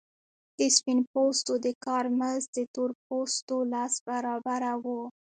د 0.57 0.59
سپین 0.75 0.99
پوستو 1.11 1.53
د 1.65 1.67
کار 1.85 2.05
مزد 2.19 2.49
د 2.57 2.59
تور 2.73 2.89
پوستو 3.05 3.55
لس 3.71 3.93
برابره 4.07 4.73
وو 4.83 5.01